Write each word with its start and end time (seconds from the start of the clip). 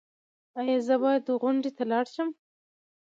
ایا 0.59 0.77
زه 0.87 0.95
باید 1.03 1.23
غونډې 1.41 1.71
ته 1.77 1.83
لاړ 1.91 2.05
شم؟ 2.13 2.29